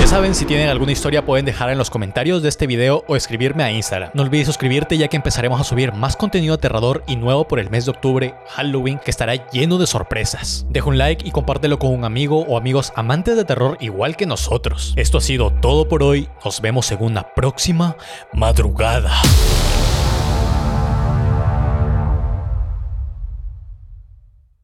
Ya 0.00 0.06
saben, 0.06 0.34
si 0.34 0.46
tienen 0.46 0.70
alguna 0.70 0.92
historia 0.92 1.26
pueden 1.26 1.44
dejar 1.44 1.68
en 1.68 1.76
los 1.76 1.90
comentarios 1.90 2.42
de 2.42 2.48
este 2.48 2.66
video 2.66 3.04
o 3.06 3.16
escribirme 3.16 3.64
a 3.64 3.70
Instagram. 3.70 4.10
No 4.14 4.22
olvides 4.22 4.46
suscribirte 4.46 4.96
ya 4.96 5.08
que 5.08 5.16
empezaremos 5.16 5.60
a 5.60 5.64
subir 5.64 5.92
más 5.92 6.16
contenido 6.16 6.54
aterrador 6.54 7.04
y 7.06 7.16
nuevo 7.16 7.46
por 7.46 7.60
el 7.60 7.68
mes 7.68 7.84
de 7.84 7.90
octubre, 7.90 8.34
Halloween, 8.48 8.98
que 8.98 9.10
estará 9.10 9.50
lleno 9.50 9.76
de 9.76 9.86
sorpresas. 9.86 10.64
Deja 10.70 10.88
un 10.88 10.96
like 10.96 11.28
y 11.28 11.32
compártelo 11.32 11.78
con 11.78 11.92
un 11.92 12.06
amigo 12.06 12.46
o 12.48 12.56
amigos 12.56 12.94
amantes 12.96 13.36
de 13.36 13.44
terror 13.44 13.76
igual 13.80 14.16
que 14.16 14.24
nosotros. 14.24 14.94
Esto 14.96 15.18
ha 15.18 15.20
sido 15.20 15.52
todo 15.52 15.86
por 15.86 16.02
hoy, 16.02 16.30
nos 16.46 16.62
vemos 16.62 16.90
en 16.92 17.02
una 17.02 17.34
próxima 17.34 17.96
madrugada. 18.32 19.20